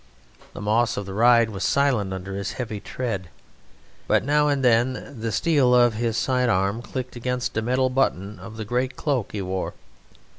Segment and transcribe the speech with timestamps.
[0.53, 3.29] The moss of the ride was silent under his heavy tread,
[4.07, 8.39] but now and then the steel of his side arm clicked against a metal button
[8.39, 9.75] of the great cloak he wore.